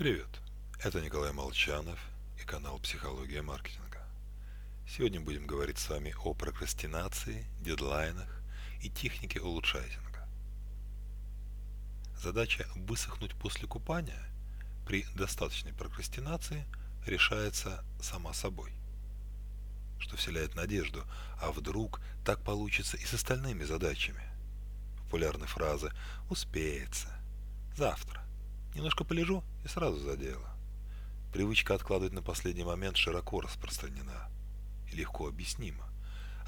[0.00, 0.40] Привет,
[0.82, 1.98] это Николай Молчанов
[2.40, 4.02] и канал «Психология маркетинга».
[4.88, 8.40] Сегодня будем говорить с вами о прокрастинации, дедлайнах
[8.80, 10.26] и технике улучшайтинга.
[12.18, 14.24] Задача высохнуть после купания
[14.86, 16.64] при достаточной прокрастинации
[17.06, 18.72] решается сама собой,
[19.98, 21.04] что вселяет надежду,
[21.42, 24.22] а вдруг так получится и с остальными задачами.
[24.96, 25.92] Популярны фразы
[26.30, 27.08] «успеется»,
[27.76, 28.19] «завтра»,
[28.74, 30.48] Немножко полежу и сразу за дело.
[31.32, 34.28] Привычка откладывать на последний момент широко распространена
[34.90, 35.84] и легко объяснима.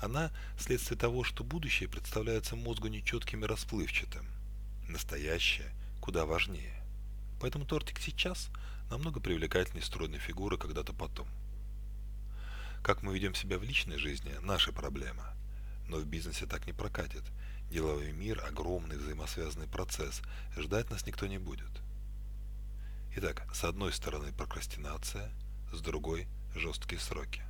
[0.00, 4.26] Она– следствие того, что будущее представляется мозгу нечетким и расплывчатым.
[4.88, 6.74] Настоящее куда важнее.
[7.40, 8.50] Поэтому тортик сейчас
[8.90, 11.28] намного привлекательнее стройной фигуры когда-то потом.
[12.82, 15.34] Как мы ведем себя в личной жизни– наша проблема.
[15.88, 17.22] Но в бизнесе так не прокатит.
[17.70, 20.22] Деловой мир– огромный взаимосвязанный процесс.
[20.56, 21.70] Ждать нас никто не будет.
[23.14, 25.30] Итак, с одной стороны прокрастинация,
[25.70, 27.42] с другой жесткие сроки.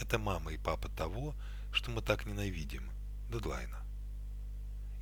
[0.00, 1.34] Это мама и папа того,
[1.72, 2.90] что мы так ненавидим,
[3.30, 3.84] дедлайна.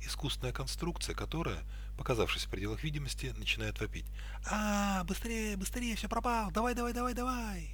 [0.01, 1.63] Искусственная конструкция, которая,
[1.97, 4.05] показавшись в пределах видимости, начинает вопить.
[4.51, 7.69] «А, быстрее, быстрее, все пропало, давай, давай, давай, давай!»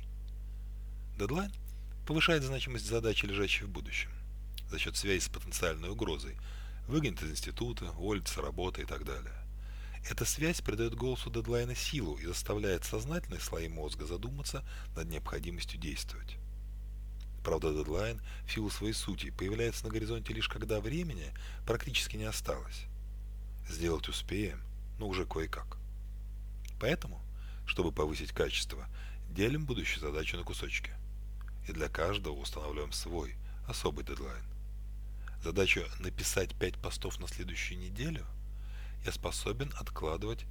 [1.18, 1.52] Дедлайн
[2.06, 4.12] повышает значимость задачи, лежащей в будущем,
[4.70, 6.38] за счет связи с потенциальной угрозой,
[6.88, 9.43] выгонит из института, уволится с работы и так далее.
[10.10, 14.64] Эта связь придает голосу дедлайна силу и заставляет сознательные слои мозга задуматься
[14.96, 16.36] над необходимостью действовать.
[17.44, 21.34] Правда, дедлайн в силу своей сути появляется на горизонте лишь когда времени
[21.66, 22.86] практически не осталось.
[23.70, 24.62] Сделать успеем,
[25.00, 25.78] но уже кое-как.
[26.82, 27.22] Поэтому,
[27.66, 28.88] чтобы повысить качество,
[29.30, 30.92] делим будущую задачу на кусочки.
[31.68, 33.36] И для каждого устанавливаем свой,
[33.70, 34.44] особый дедлайн.
[35.42, 38.26] Задачу написать 5 постов на следующую неделю–
[39.06, 40.46] я способен откладывать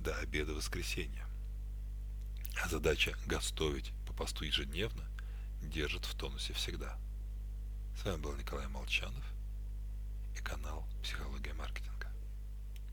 [0.00, 1.26] до обеда воскресенья.
[2.62, 5.04] А задача готовить по посту ежедневно
[5.62, 6.96] держит в тонусе всегда.
[8.00, 9.24] С вами был Николай Молчанов.